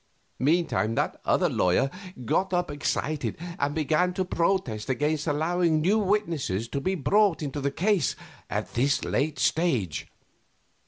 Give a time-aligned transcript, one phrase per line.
[0.39, 1.91] Meantime that other lawyer
[2.25, 7.61] got up excited and began to protest against allowing new witnesses to be brought into
[7.61, 8.15] the case
[8.49, 10.07] at this late stage.